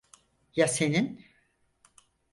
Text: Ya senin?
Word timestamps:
Ya 0.55 0.67
senin? 0.67 1.25